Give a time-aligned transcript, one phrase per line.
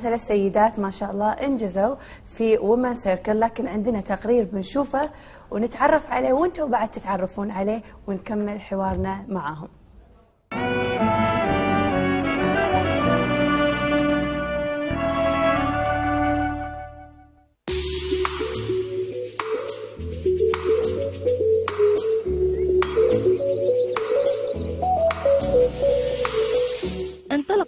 [0.00, 1.94] ثلاث سيدات ما شاء الله انجزوا
[2.24, 5.10] في وومن سيركل لكن عندنا تقرير بنشوفه
[5.50, 9.68] ونتعرف عليه وأنتم بعد تتعرفون عليه ونكمل حوارنا معاهم.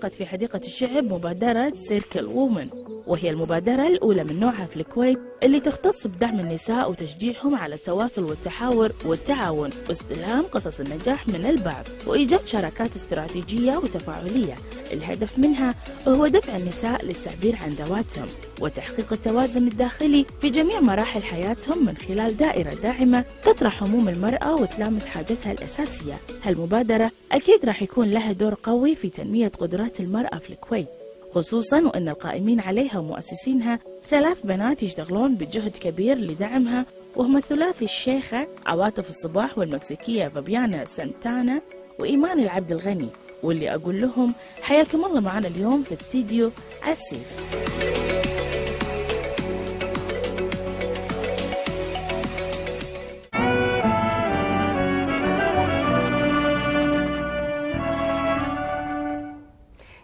[0.04, 2.68] انطلقت في حديقة الشعب مبادرة سيركل وومن
[3.06, 8.92] وهي المبادرة الأولى من نوعها في الكويت اللي تختص بدعم النساء وتشجيعهم على التواصل والتحاور
[9.04, 14.54] والتعاون واستلهام قصص النجاح من البعض وإيجاد شراكات استراتيجية وتفاعلية.
[14.92, 15.74] الهدف منها
[16.08, 18.26] هو دفع النساء للتعبير عن ذواتهم
[18.60, 25.06] وتحقيق التوازن الداخلي في جميع مراحل حياتهم من خلال دائرة داعمة تطرح هموم المرأة وتلامس
[25.06, 26.20] حاجتها الأساسية.
[26.42, 30.86] هالمبادرة أكيد راح يكون لها دور قوي في تنمية قدرات المرأة في الكويت
[31.34, 33.78] خصوصا وأن القائمين عليها ومؤسسينها
[34.10, 41.60] ثلاث بنات يشتغلون بجهد كبير لدعمها وهم الثلاثي الشيخة عواطف الصباح والمكسيكية فابيانا سانتانا
[41.98, 43.08] وإيمان العبد الغني
[43.42, 46.50] واللي أقول لهم حياكم الله معنا اليوم في استديو
[46.82, 47.36] عسيف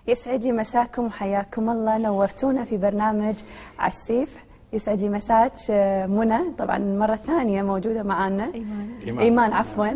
[0.08, 1.98] يسعد لي مساكم وحياكم الله.
[1.98, 3.34] نورتونا في برنامج
[3.78, 4.36] عسيف.
[4.72, 6.38] يسعد لي مساك آه، منى.
[6.58, 8.90] طبعا مرة ثانية موجودة معنا إيمان.
[9.06, 9.24] إيمان.
[9.24, 9.88] إيمان عفوا.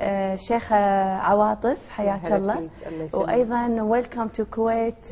[0.00, 0.76] آه، شيخة
[1.18, 1.88] عواطف.
[1.88, 2.68] حياك الله.
[3.12, 5.08] وأيضا welcome to Kuwait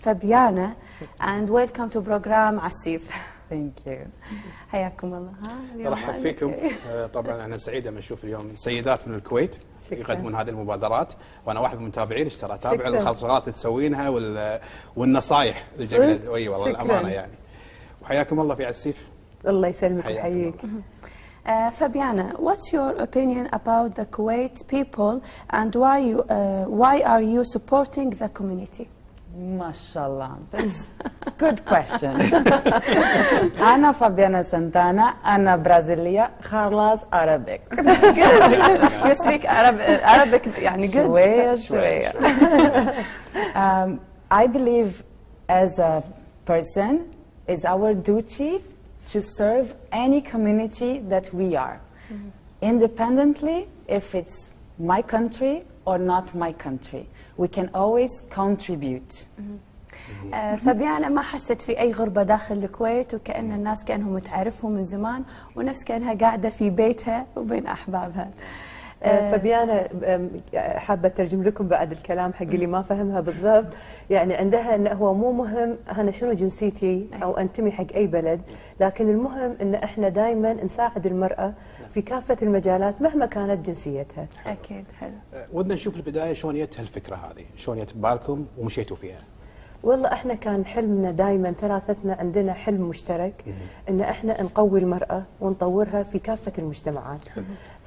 [0.00, 0.72] فابيانا
[1.20, 3.29] and welcome to program عسيف.
[3.50, 4.06] thank you
[4.68, 6.54] حياكم الله ها أرحب فيكم.
[6.90, 9.98] آه، طبعا أنا سعيد لما أشوف اليوم سيدات من الكويت شكراً.
[9.98, 11.12] يقدمون هذه المبادرات
[11.46, 12.88] وأنا واحد من المتابعين إيش ترى أتابع.
[12.88, 14.60] الخطوات اللي تسوينها وال-
[14.96, 16.82] والنصائح الجميله؟ اي والله شكراً.
[16.82, 17.32] الامانه يعني
[18.02, 19.08] وحياكم الله في عسيف
[19.46, 20.54] الله يسلمك ويحييك
[21.46, 25.14] Uh, Fabiana, what's your opinion about the Kuwait people
[25.58, 28.86] and why you, uh, why are you supporting the community?
[29.37, 30.87] ما شاء الله That's
[31.39, 32.15] good question
[33.61, 37.61] أنا فابيانا سانتانا أنا برازيلية خلاص Arabic
[39.05, 40.93] you speak Arab, uh, Arabic يعني good.
[40.93, 42.11] شوية شوية
[43.55, 43.99] um,
[44.31, 45.03] I believe
[45.49, 46.03] as a
[46.45, 47.11] person
[47.47, 48.59] is our duty
[49.11, 51.79] to serve any community that we are
[52.61, 57.05] independently if it's my country or not my country
[57.42, 59.24] We can always contribute.
[60.34, 65.24] آه، فبيانا ما حست في أي غربة داخل الكويت وكأن الناس كأنهم تعرفهم من زمان
[65.56, 68.22] ونفس كأنها قاعدة في بيتها وبين أحبابها.
[68.22, 68.30] آه،
[69.04, 73.66] فبيانا آم، حابة أترجم لكم بعد الكلام حق اللي ما فهمها بالضبط.
[74.10, 78.40] يعني عندها انه هو مو مهم أنا شنو جنسيتي أو أنتمي حق أي بلد
[78.80, 81.52] لكن المهم إن إحنا دائما نساعد المرأة
[81.94, 84.26] في كافة المجالات مهما كانت جنسيتها.
[84.46, 85.10] أكيد حلو.
[85.34, 89.18] آه، ودنا نشوف البداية شلون جت هالفكرة هذه شلون جت ببالكم ومشيتوا فيها.
[89.82, 93.44] والله إحنا كان حلمنا دائما ثلاثتنا عندنا حلم مشترك
[93.88, 97.20] إن إحنا نقوي المرأة ونطورها في كافة المجتمعات.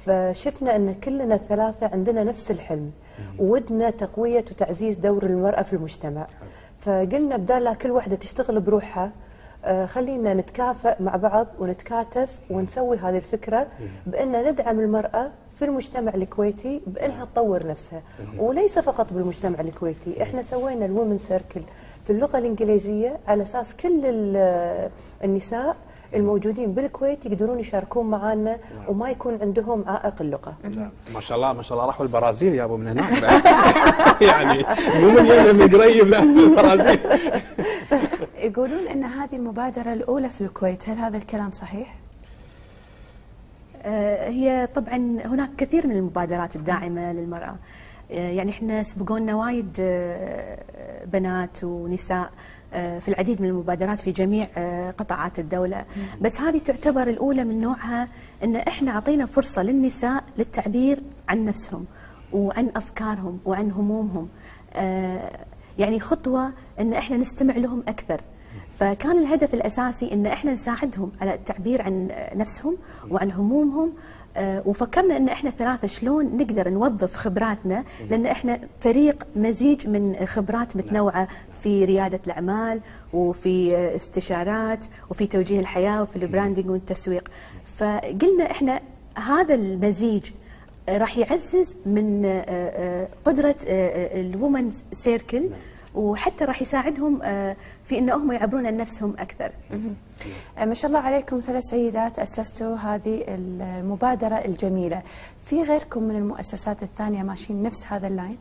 [0.06, 2.90] فشفنا إن كلنا الثلاثه عندنا نفس الحلم
[3.38, 6.26] وودنا تقوية وتعزيز دور المرأة في المجتمع.
[6.78, 9.10] فقلنا بدال لا كل واحدة تشتغل بروحها
[9.64, 13.66] آه، خلينا نتكافئ مع بعض ونتكاتف ونسوي هذه الفكرة
[14.06, 18.02] بان ندعم المرأة في المجتمع الكويتي بأنها تطور نفسها.
[18.38, 21.62] وليس فقط بالمجتمع الكويتي إحنا سوينا الومن سيركل
[22.04, 24.90] في اللغة الإنجليزية على أساس كل ال-
[25.24, 25.76] النساء
[26.14, 30.54] الموجودين بالكويت يقدرون يشاركون معنا وما يكون عندهم عائق اللغة.
[30.64, 33.12] لا، ما شاء الله ما شاء الله راحوا البرازيل يابوا من هناك
[34.30, 34.64] يعني
[35.00, 36.98] مو من هنا من قريب لا من البرازيل.
[38.48, 41.94] يقولون أن هذه المبادرة الأولى في الكويت هل هذا الكلام صحيح؟
[43.84, 47.56] آه، هي طبعا هناك كثير من المبادرات الداعمة للمرأة.
[48.12, 50.58] آه، يعني إحنا سبقونا وايد آه،
[51.06, 52.30] بنات ونساء
[52.74, 54.46] في العديد من المبادرات في جميع
[54.90, 55.84] قطاعات الدولة.
[56.20, 58.08] بس هذه تعتبر الأولى من نوعها
[58.44, 61.84] أن إحنا أعطينا فرصة للنساء للتعبير عن نفسهم
[62.32, 64.28] وعن أفكارهم وعن همومهم.
[65.78, 68.20] يعني خطوة أن إحنا نستمع لهم أكثر.
[68.78, 72.76] فكان الهدف الأساسي إن إحنا نساعدهم على التعبير عن نفسهم
[73.10, 73.92] وعن همومهم
[74.36, 80.76] آه، وفكرنا إن إحنا الثلاثة شلون نقدر نوظف خبراتنا لأن إحنا فريق مزيج من خبرات
[80.76, 81.28] متنوعة
[81.62, 82.80] في ريادة الأعمال
[83.12, 84.78] وفي استشارات
[85.10, 87.28] وفي توجيه الحياة وفي البراندنج والتسويق.
[87.76, 88.80] فقلنا إحنا
[89.16, 90.30] هذا المزيج
[90.88, 95.48] راح يعزز من آه، آه، قدرة الومنز سيركل.
[95.94, 99.50] وحتى راح يساعدهم آه، في إن هم يعبرون عن نفسهم أكثر.
[100.58, 105.02] آه، ما شاء الله عليكم ثلاث سيدات أسستوا هذه المبادرة الجميلة.
[105.44, 108.38] في غيركم من المؤسسات الثانية ماشيين نفس هذا اللاين؟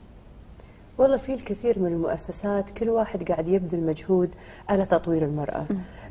[0.98, 4.30] والله في الكثير من المؤسسات كل واحد قاعد يبذل مجهود
[4.70, 5.66] على تطوير المرأة.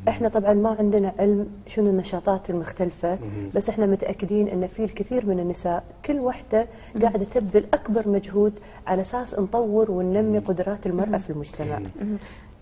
[0.08, 3.18] إحنا طبعا ما عندنا علم شنو النشاطات المختلفة
[3.54, 6.66] بس إحنا متأكدين إن في الكثير من النساء كل واحدة
[7.02, 8.52] قاعدة تبذل أكبر مجهود
[8.86, 11.80] على أساس نطور وننمي قدرات المرأة في المجتمع.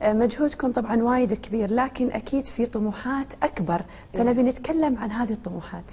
[0.03, 3.83] آه، مجهودكم طبعا وايد كبير لكن أكيد في طموحات أكبر
[4.13, 5.85] فنبي نتكلم عن هذه الطموحات.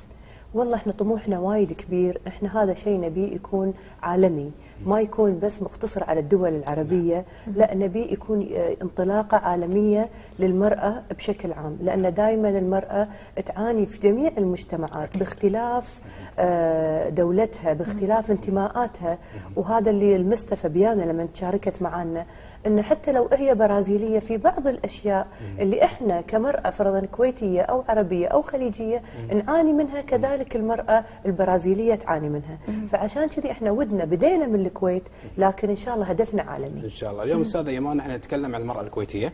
[0.53, 2.21] والله إحنا طموحنا وايد كبير.
[2.27, 3.73] إحنا هذا شيء نبيه يكون
[4.03, 4.51] عالمي.
[4.85, 7.25] ما يكون بس مقتصر على الدول العربية.
[7.55, 10.09] لا نبيه يكون آه، انطلاقة عالمية
[10.39, 11.77] للمرأة بشكل عام.
[11.81, 13.07] لأن دائما المرأة
[13.45, 16.01] تعاني في جميع المجتمعات باختلاف
[16.39, 19.17] آه، دولتها باختلاف انتماءاتها.
[19.55, 22.25] وهذا اللي لمسته فبيانا لما تشاركت معنا
[22.67, 25.27] ان حتى لو هي برازيلية في بعض الأشياء
[25.59, 29.01] اللي إحنا كمرأة فرضا كويتية أو عربية أو خليجية
[29.33, 32.57] نعاني منها كذلك المرأة البرازيلية تعاني منها.
[32.91, 35.03] فعشان كذي إحنا ودنا بدينا من الكويت
[35.37, 36.83] لكن إن شاء الله هدفنا عالمي.
[36.83, 37.23] إن شاء الله.
[37.23, 39.33] اليوم أستاذة ايمان إحنا نتكلم عن المرأة الكويتية.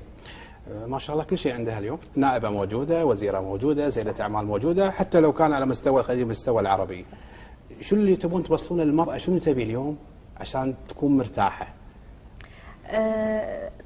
[0.71, 1.99] آه، ما شاء الله كل شيء عندها اليوم.
[2.15, 7.05] نائبة موجودة وزيرة موجودة سيده أعمال موجودة حتى لو كان على مستوى الخليج المستوى العربي.
[7.81, 9.97] شنو اللي تبون توصلونه للمرأة؟ شنو تبي اليوم
[10.37, 11.82] عشان تكون مرتاحة؟ آه،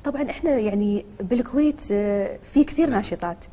[0.03, 3.45] طبعا إحنا يعني بالكويت آه، في كثير ناشطات.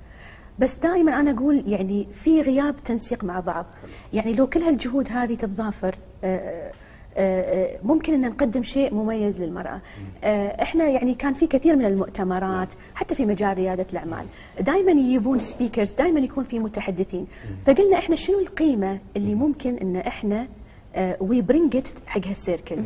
[0.58, 3.66] بس دائما أنا أقول يعني في غياب تنسيق مع بعض.
[4.12, 5.94] يعني لو كل هالجهود هذه تتضافر
[6.24, 6.72] آه،
[7.16, 9.80] آه، آه، ممكن إن نقدم شيء مميز للمرأة.
[10.24, 14.26] آه، إحنا يعني كان في كثير من المؤتمرات حتى في مجال ريادة الأعمال.
[14.60, 17.26] دائما يجيبون speakers دائما يكون في متحدثين.
[17.66, 20.46] فقلنا إحنا شنو القيمة اللي ممكن إن إحنا
[21.20, 22.76] we bring it حق هال circle؟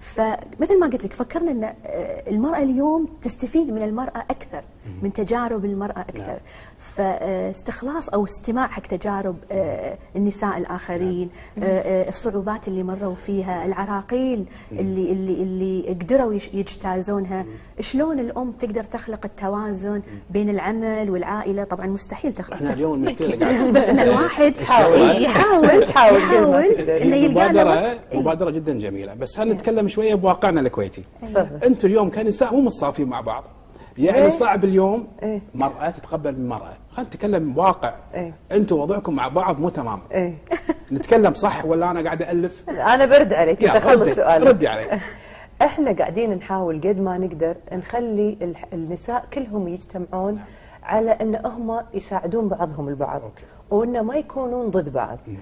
[0.00, 1.74] فمثل ما قلت لك فكرنا إن آه،
[2.30, 4.62] المرأة اليوم تستفيد من المرأة أكثر
[5.02, 6.40] من تجارب المرأة أكثر.
[6.80, 11.28] فاستخلاص أو استماع حق تجارب آه، النساء الآخرين
[11.58, 17.44] آه، آه، الصعوبات اللي مروا فيها العراقيل اللي اللي اللي قدروا يجتازونها.
[17.80, 22.54] شلون الأم تقدر تخلق التوازن بين العمل والعائلة؟ طبعا مستحيل تخلق.
[22.56, 25.22] إحنا اليوم المشكلة بس إن الواحد يحاول.
[25.22, 27.98] يحاول يحاول إنه يلقى له مبادرة وقت.
[28.14, 29.14] مبادرة جدا جميلة.
[29.14, 31.48] بس هل نتكلم شوية بواقعنا الكويتي؟ تفضل.
[31.64, 33.44] أنتم اليوم كنساء مو متصافين مع بعض.
[33.98, 35.40] يعني ليش؟ صعب اليوم إيه.
[35.54, 36.72] مرأة تتقبل من مرأة.
[36.90, 38.34] خلينا نتكلم بواقع إيه.
[38.52, 39.98] أنتم وضعكم مع بعض مو تمام.
[40.12, 40.34] إيه.
[40.92, 43.64] نتكلم صح ولا أنا قاعد ألف؟ أنا برد عليك.
[43.64, 45.00] أنت خلص ردي- سؤالك ردي علي
[45.62, 50.38] إحنا قاعدين نحاول قد ما نقدر نخلي النساء كلهم يجتمعون
[50.82, 53.22] على إن هم يساعدون بعضهم البعض.
[53.22, 53.42] أوكي.
[53.70, 55.18] وإن ما يكونون ضد بعض.
[55.28, 55.32] آه،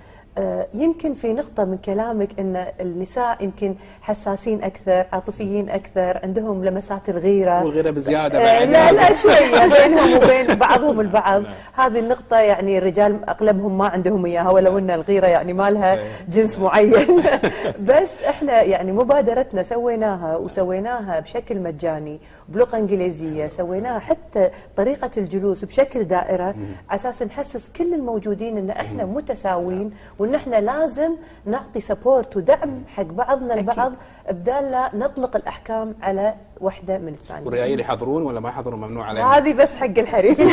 [0.75, 7.65] يمكن في نقطة من كلامك أن النساء يمكن حساسين أكثر عاطفيين أكثر عندهم لمسات الغيرة.
[7.65, 8.69] والغيرة بزيادة آه، بعد.
[8.69, 11.43] لا لا شوية بينهم وبين بعضهم البعض.
[11.75, 15.99] هذه النقطة يعني الرجال أغلبهم ما عندهم إياها ولو أن الغيرة يعني ما لها
[16.29, 17.23] جنس معين.
[17.89, 26.05] بس إحنا يعني مبادرتنا سويناها وسويناها بشكل مجاني بلغة إنجليزية سويناها حتى طريقة الجلوس بشكل
[26.05, 26.55] دائرة.
[26.91, 29.91] على أساس نحسس كل الموجودين أن إحنا متساويين
[30.29, 31.17] وأن إحنا لازم
[31.47, 33.93] نعطي سبورت ودعم حق بعضنا البعض
[34.31, 39.27] بدال لا نطلق الأحكام على واحدة من الثانية والريايل يحضرون ولا ما يحضرون ممنوع عليهم؟
[39.27, 40.35] هذه بس حق الحريم.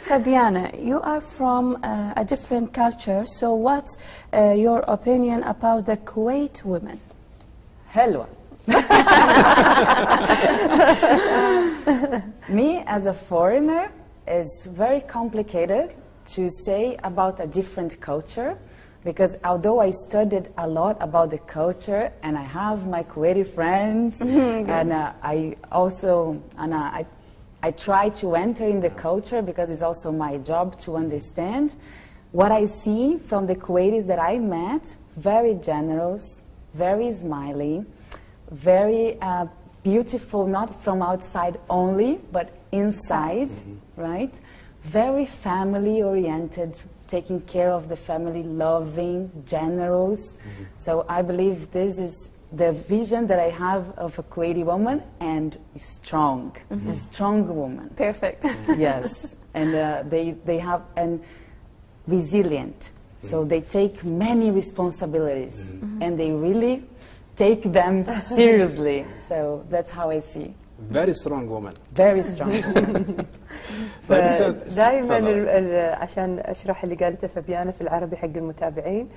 [0.08, 3.96] Fabiana, you are from uh, a different culture, so what's
[4.32, 7.00] uh, your opinion about the Kuwait women?
[7.88, 8.26] Hello.
[12.48, 13.90] Me as a foreigner
[14.26, 15.90] is very complicated.
[16.26, 18.58] To say about a different culture
[19.04, 24.20] because although I studied a lot about the culture and I have my Kuwaiti friends
[24.20, 27.06] and uh, I also and uh, I
[27.64, 31.72] I try to enter in the culture because it's also my job to understand.
[32.30, 36.42] What I see from the Kuwaitis that I met very generous,
[36.74, 37.86] very smiley,
[38.50, 39.46] very uh,
[39.82, 43.48] beautiful, not from outside only, but inside,
[43.96, 44.34] right?
[44.84, 46.76] Very family oriented,
[47.08, 50.20] taking care of the family, loving, generous.
[50.20, 50.64] Mm-hmm.
[50.78, 55.58] So I believe this is the vision that I have of a Kuwaiti woman and
[55.76, 56.92] strong, a mm-hmm.
[56.92, 58.42] strong woman Perfect.
[58.42, 58.80] Mm-hmm.
[58.80, 61.20] yes, and uh, they they have and
[62.06, 62.92] resilient.
[63.20, 65.70] So they take many responsibilities,
[66.02, 66.84] and they really
[67.36, 69.06] take them seriously.
[69.28, 70.54] So that's how I see.
[70.78, 72.50] very strong woman Very strong.
[72.74, 73.26] woman.
[74.08, 75.14] طيب دائما.
[75.94, 79.08] عشان أشرح اللي قالته فبيانة في العربي حق المتابعين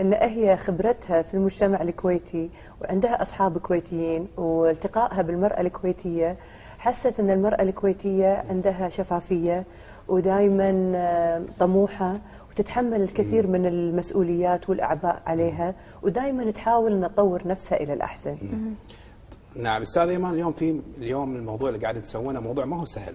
[0.00, 6.36] إن هي خبرتها في المجتمع الكويتي وعندها أصحاب كويتيين والتقائها بالمرأة الكويتية
[6.78, 9.64] حست إن المرأة الكويتية عندها شفافية
[10.08, 12.18] ودائما آه، طموحة
[12.50, 18.36] وتتحمل الكثير من المسؤوليات والأعباء عليها ودائما تحاول إن تطور نفسها إلى الأحسن.
[19.56, 23.14] نعم أستاذ إيمان اليوم في اليوم الموضوع اللي قاعد تسوونه موضوع ما هو سهل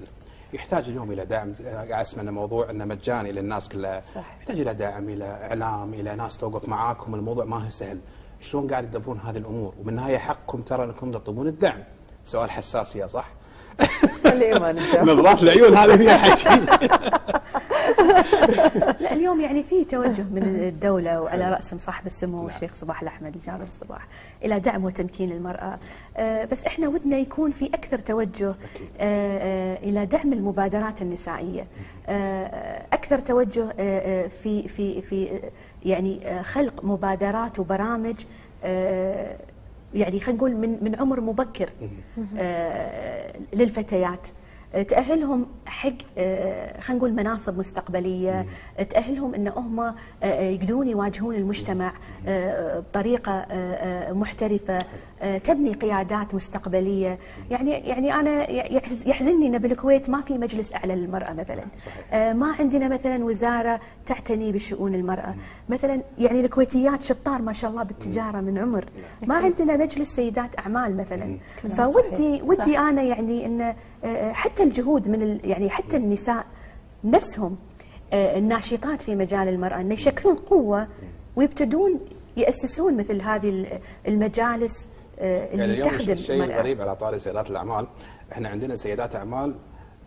[0.54, 1.54] يحتاج اليوم إلى دعم.
[1.66, 4.02] قاعد اسمع انه موضوع أنه مجاني للناس كلها.
[4.16, 4.38] صح.
[4.40, 7.16] يحتاج إلى دعم إلى إعلام إلى ناس توقف معاكم.
[7.16, 8.00] الموضوع ما هو سهل.
[8.42, 11.84] شلون قاعد تدبرون هذه الأمور؟ وبالنهايه حقكم ترى أنكم تطلبون الدعم.
[12.24, 13.30] سؤال حساس يا صح.
[15.04, 16.66] نظرات العيون هذه فيها حكي
[19.00, 23.64] لا اليوم يعني في توجه من الدولة وعلى رأسهم صاحب السمو الشيخ صباح الأحمد الجابر
[23.64, 24.08] الصباح
[24.44, 25.80] إلى دعم وتمكين المرأة.
[26.18, 28.56] آه، بس إحنا ودنا يكون في أكثر توجه آه،
[29.00, 31.68] آه، إلى دعم المبادرات النسائية.
[32.94, 33.72] أكثر توجه
[34.44, 35.40] في في في
[35.86, 38.16] يعني خلق مبادرات وبرامج
[39.94, 41.70] يعني خلينا نقول من من عمر مبكر
[43.54, 44.28] للفتيات.
[44.74, 48.46] تأهلهم حق آه، خلينا نقول مناصب مستقبلية
[48.90, 49.96] تأهلهم إن هم آه،
[50.50, 51.94] يقدرون يواجهون المجتمع
[52.28, 53.46] آه، بطريقة
[54.14, 54.80] محترفة
[55.44, 57.18] تبني قيادات مستقبلية.
[57.52, 61.64] يعني يعني أنا يحز- يحزنني إن بالكويت ما في مجلس أعلى للمرأة مثلا.
[62.14, 65.36] آه، ما عندنا مثلا وزارة تعتني بشؤون المرأة.
[65.70, 68.86] مثلا يعني الكويتيات شطار ما شاء الله بالتجارة من عمر.
[69.28, 71.38] ما عندنا مجلس سيدات أعمال مثلا.
[71.70, 73.76] فودي ودي أنا يعني إن آه،
[74.34, 76.46] حتى الجهود من ال- يعني حتى النساء
[77.04, 77.58] نفسهم
[78.14, 80.88] آه، الناشطات في مجال المرأة أن يشكلون قوة
[81.36, 82.00] ويبتدون
[82.38, 84.88] يأسسون مثل هذه ال- المجالس
[85.20, 87.88] آه، يعني اللي اليوم تخدم الشيء الغريب على طاري سيدات الأعمال
[88.32, 89.56] إحنا عندنا سيدات أعمال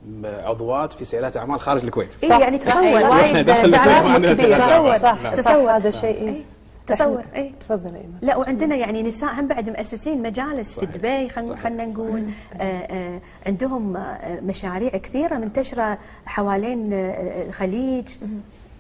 [0.07, 2.25] م- عضوات في سيدات أعمال خارج الكويت.
[2.25, 2.83] إيه يعني تصور.
[2.85, 4.35] وايد كبير.
[4.35, 5.01] سيدات أعمال.
[5.01, 5.35] صح.
[5.35, 5.71] تصور.
[5.77, 6.43] هذا الشيء إيه،
[6.87, 10.91] تصور اي تفضل ايمان لا وعندنا يعني نساء هم بعد مؤسسين مجالس في صحيح.
[10.91, 12.25] دبي خلينا نقول
[12.55, 18.09] آه، آه، عندهم آه، مشاريع كثيرة منتشرة حوالين الخليج.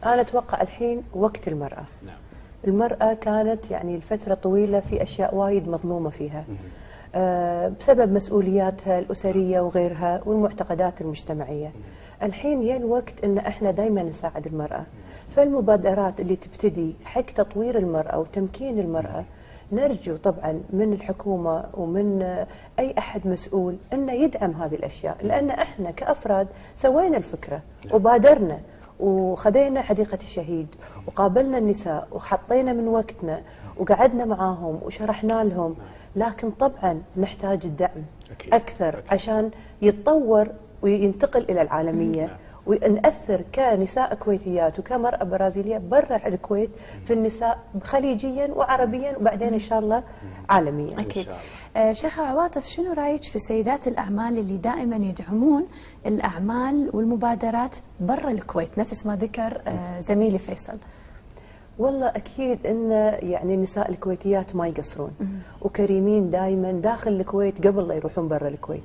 [0.06, 1.84] أنا أتوقع الحين وقت المرأة.
[2.06, 2.16] نعم.
[2.66, 6.44] المرأة كانت يعني لفترة طويلة في أشياء وايد مظلومة فيها.
[7.80, 11.72] بسبب مسؤولياتها الأسرية وغيرها والمعتقدات المجتمعية.
[12.22, 14.86] الحين يا الوقت إن إحنا دائما نساعد المرأة
[15.30, 19.24] فالمبادرات اللي تبتدي حق تطوير المرأة وتمكين المرأة
[19.72, 22.22] نرجو طبعا من الحكومة ومن
[22.78, 27.62] أي أحد مسؤول إنه يدعم هذه الأشياء لأن إحنا كأفراد سوينا الفكرة
[27.92, 28.60] وبادرنا
[29.00, 30.74] وخذينا حديقة الشهيد
[31.06, 33.40] وقابلنا النساء وحطينا من وقتنا
[33.78, 35.76] وقعدنا معاهم وشرحنا لهم
[36.16, 38.54] لكن طبعا نحتاج الدعم أكيد.
[38.54, 39.12] أكثر أكيد.
[39.12, 39.50] عشان
[39.82, 40.48] يتطور
[40.82, 42.38] وينتقل إلى العالمية.
[42.66, 46.70] ونأثر كنساء كويتيات وكمرأة برازيلية برا الكويت
[47.04, 50.02] في النساء خليجيا وعربيا وبعدين إن شاء الله
[50.50, 51.00] عالميا.
[51.00, 51.24] أكيد.
[51.24, 51.36] شاء
[51.76, 55.66] آه شيخة عواطف شنو رأيك في سيدات الأعمال اللي دائما يدعمون
[56.06, 60.78] الأعمال والمبادرات برا الكويت؟ نفس ما ذكر آه زميلي فيصل.
[61.78, 62.90] والله أكيد إن
[63.30, 65.10] يعني النساء الكويتيات ما يقصرون.
[65.62, 68.82] وكريمين دائما داخل الكويت قبل لا يروحون برا الكويت.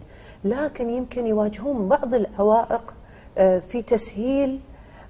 [0.50, 2.94] لكن يمكن يواجهون بعض العوائق
[3.38, 4.60] آه، في تسهيل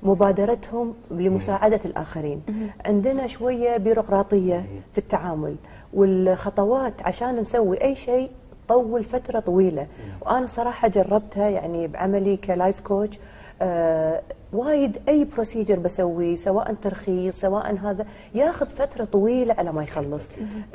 [0.03, 2.41] مبادرتهم لمساعدة الآخرين.
[2.85, 5.55] عندنا شوية بيروقراطية في التعامل
[5.93, 8.31] والخطوات عشان نسوي أي شيء
[8.67, 9.87] تطول فترة طويلة.
[10.21, 13.19] وأنا صراحة جربتها يعني بعملي ك life coach
[13.61, 14.21] آه
[14.53, 20.23] وايد أي procedure بسويه سواء ترخيص سواء هذا ياخذ فترة طويلة على ما يخلص.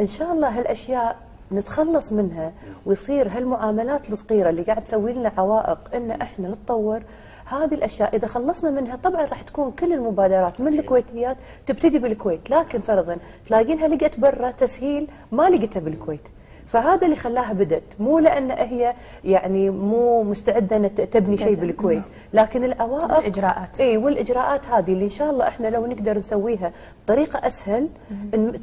[0.01, 1.17] إن شاء الله هالأشياء
[1.53, 2.53] نتخلص منها
[2.87, 7.03] ويصير هالمعاملات الصغيرة اللي قاعد تسوي لنا عوائق إن إحنا نتطور
[7.45, 12.81] هذه الأشياء إذا خلصنا منها طبعا راح تكون كل المبادرات من الكويتيات تبتدي بالكويت لكن
[12.81, 13.17] فرضا
[13.47, 16.29] تلاقينها لقت برا تسهيل ما لقتها بالكويت.
[16.67, 18.95] فهذا اللي خلاها بدت مو لأن هي
[19.25, 23.81] يعني مو مستعدة ان تبني شيء بالكويت لكن العوائق الإجراءات.
[23.81, 26.73] اي والإجراءات هذه اللي إن شاء الله إحنا لو نقدر نسويها
[27.05, 27.89] بطريقة أسهل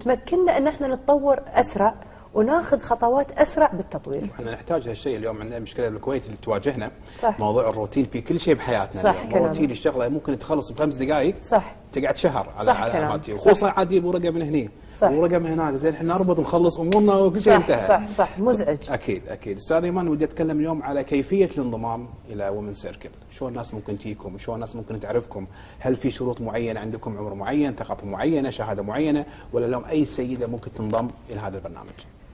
[0.04, 1.94] تمكننا إن إحنا نتطور أسرع
[2.34, 4.26] وناخذ خطوات أسرع بالتطوير.
[4.36, 6.92] إحنا نحتاج هالشيء اليوم عندنا مشكلة بالكويت اللي تواجهنا.
[7.20, 7.40] صح.
[7.40, 9.30] موضوع الروتين في كل شيء بحياتنا صح اليوم.
[9.30, 9.48] كلامك.
[9.48, 11.76] روتين الشغلة ممكن تخلص بخمس دقائق صح.
[11.92, 13.34] تقعد شهر على صح على صح.
[13.34, 14.70] وخصوصا عاد يجيبوا رقم من هني.
[15.00, 15.12] صح.
[15.12, 15.74] ورقم هناك.
[15.74, 17.88] زين إحنا نربط ونخلص أمورنا وكل شيء انتهى.
[17.88, 18.40] صح صح.
[18.40, 18.90] مزعج.
[18.90, 19.58] أكيد أكيد.
[19.58, 24.38] أستاذ إيمان ودي أتكلم اليوم على كيفية الانضمام إلى ومن سيركل شلون الناس ممكن تجيكم
[24.38, 25.48] شلون الناس ممكن تعرفكم؟
[25.80, 30.48] هل في شروط معينة عندكم؟ عمر معين ثقافة معينة شهادة معينة؟ ولا لهم أي سيدة
[30.48, 31.90] ممكن تنضم إلى هذا البرنامج؟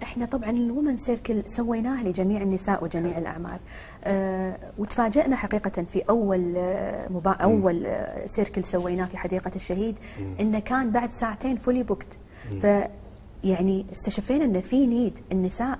[0.06, 3.60] إحنا طبعا ال women circle سويناها لجميع النساء وجميع الأعمار.
[4.04, 7.32] أه وتفاجئنا حقيقة في أول آه، مبا...
[7.32, 9.96] أول آه، circle سويناه في حديقة الشهيد
[10.40, 12.18] إنه كان بعد ساعتين fully booked
[12.62, 12.68] ف
[13.44, 15.80] يعني استشفينا ان في need النساء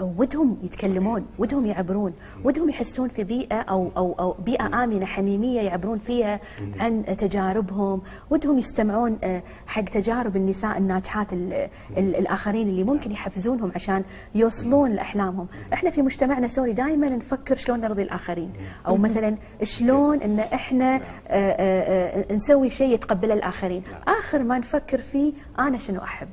[0.00, 2.12] ودهم يتكلمون ودهم يعبرون
[2.44, 6.40] ودهم يحسون في بيئة أو, أو, أو بيئة آمنة حميمية يعبرون فيها
[6.80, 8.02] عن تجاربهم.
[8.30, 14.04] ودهم يستمعون آه، حق تجارب النساء الناجحات ال- ال- الآخرين اللي ممكن يحفزونهم عشان
[14.34, 15.46] يوصلون لأحلامهم.
[15.72, 18.52] إحنا في مجتمعنا السوري دائما نفكر شلون نرضي الآخرين.
[18.86, 23.82] أو مثلا شلون أن إحنا آه، آه، آه، نسوي شيء يتقبله الآخرين.
[24.08, 26.28] آخر ما نفكر فيه أنا شنو أحب.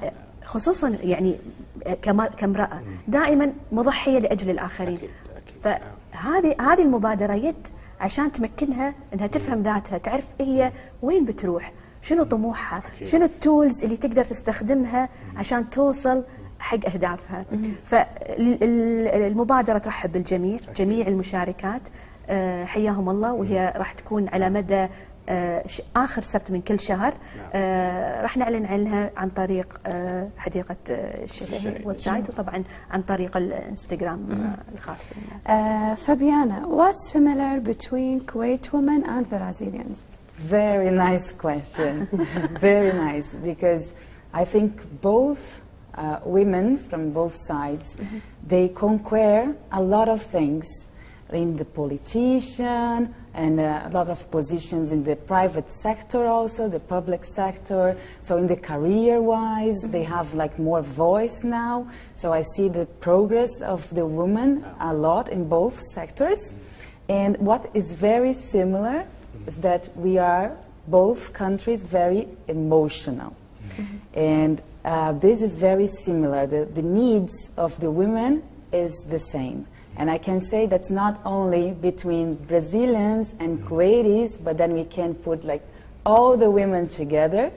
[0.00, 0.25] صحيح.
[0.46, 1.36] فخصوصا يعني
[2.36, 4.96] كامرأة دائما مضحية لأجل الآخرين.
[4.96, 5.80] أكيد، أكيد.
[6.12, 7.66] فهذه هذه المبادرة يد
[8.00, 10.72] عشان تمكنها إنها تفهم ذاتها تعرف هي
[11.02, 11.72] وين بتروح
[12.02, 13.08] شنو طموحها أكيد.
[13.08, 16.22] شنو التولز اللي تقدر تستخدمها عشان توصل
[16.58, 17.44] حق أهدافها.
[17.84, 21.82] فالمبادره ترحب بالجميع جميع المشاركات.
[22.28, 24.86] آه، حياهم الله وهي راح تكون على مدى
[25.96, 27.14] اخر سبت من كل شهر
[27.54, 31.86] آه، راح نعلن عنها عن طريق آه، حديقه آه، الشهيد.
[31.86, 35.36] ويب سايت وطبعا عن طريق الانستغرام آه، الخاص بنا.
[35.46, 39.98] Uh, Fabiana, what's similar between Kuwait women and Brazilians?
[40.38, 41.94] Very nice question.
[42.60, 43.84] Very nice because
[44.34, 45.44] I think both
[45.94, 47.86] uh, women from both sides
[48.52, 50.66] they conquer a lot of things
[51.32, 56.80] in the politician and uh, a lot of positions in the private sector also the
[56.80, 57.96] public sector.
[58.20, 61.90] So in the career wise they have like more voice now.
[62.16, 66.54] So i see the progress of the women a lot in both sectors.
[67.08, 69.06] And what is very similar
[69.46, 70.56] is that we are
[70.88, 73.36] both countries very emotional.
[74.14, 76.46] And uh, this is very similar.
[76.46, 78.42] The, the needs of the women
[78.72, 79.66] is the same.
[79.97, 85.13] And I can say that's not only between Brazilians and Kuwaitis, but then we can
[85.15, 85.63] put like
[86.05, 87.51] all the women together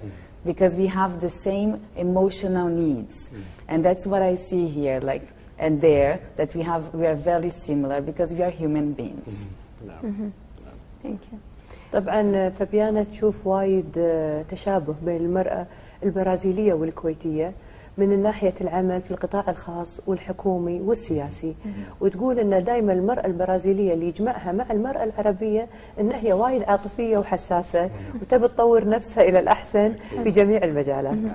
[0.44, 3.30] because we have the same emotional needs.
[3.68, 7.50] And that's what I see here, like and there, that we have we are very
[7.50, 9.32] similar because we are human beings.
[9.86, 10.30] نعم
[11.02, 11.38] Thank you.
[11.92, 15.66] طبعا فبيانا تشوف وايد آه، تشابه بين المرأة
[16.02, 17.52] البرازيلية والكويتية
[17.99, 21.55] من ناحية العمل في القطاع الخاص والحكومي والسياسي.
[22.01, 25.67] وتقول إن دائما المرأة البرازيلية اللي يجمعها مع المرأة العربية
[25.99, 27.89] إن هي وايد عاطفية وحساسة
[28.21, 31.13] وتبي تطور نفسها إلى الأحسن في جميع المجالات.
[31.13, 31.33] نعم.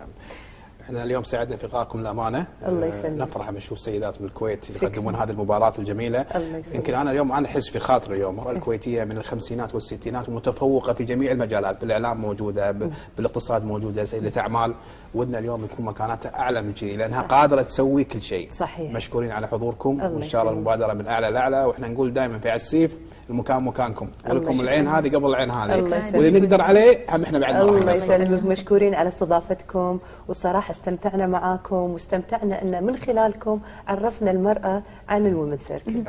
[0.85, 3.20] إحنا اليوم سعدنا في لقائكم الامانه الله آه، يسلمك.
[3.20, 6.20] نفرح لما نشوف سيدات من الكويت يقدمون هذه المباراة الجميلة.
[6.35, 6.74] الله يسلمك.
[6.74, 8.38] يمكن أنا اليوم أنا أحس في خاطري اليوم.
[8.38, 12.74] المرأة الكويتية من الخمسينات والستينات ومتفوقة في جميع المجالات بالإعلام موجودة
[13.16, 14.74] بالاقتصاد موجودة سيده اعمال
[15.14, 18.92] ودنا اليوم يكون مكاناتها أعلى من كذي لأنها قادرة تسوي كل شيء صحيح.
[18.92, 20.53] مشكورين على حضوركم وإن شاء الله.
[20.53, 22.98] المبادرة من أعلى لأعلى وإحنا نقول دائما في عسيف
[23.31, 24.61] المكان مكانكم ولكم يسلمك.
[24.61, 25.83] العين هذه قبل العين هذه.
[26.16, 27.92] واللي نقدر عليه هم إحنا بعد الله.
[27.92, 29.98] يسلمك مشكورين على استضافتكم
[30.29, 36.03] والصراحة استمتعنا معاكم واستمتعنا أن من خلالكم عرفنا المرأة عن الومن سيركل.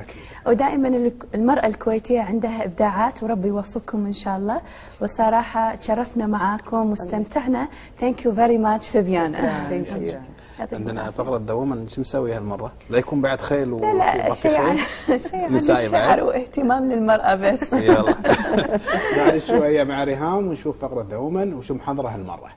[0.48, 4.62] ودائما الك- المرأة الكويتية عندها إبداعات وربي يوفقكم إن شاء الله
[5.02, 7.68] والصراحة تشرفنا معاكم واستمتعنا
[8.02, 10.16] Thank you very much فيبيانا Thank you.
[10.60, 11.12] يعطيكم عندنا.
[11.12, 14.78] فقرة دوما شو مسوي هالمرة؟ لا يكون بعد خيل لا لا وفي شيء عن
[15.30, 17.74] شيء عن نسائي الشعر بعد؟ واهتمام للمرأة بس.
[17.74, 18.16] يلا.
[19.18, 22.50] بعد شوية مع ريهام ونشوف فقرة دوما وشو محضرة هالمرة.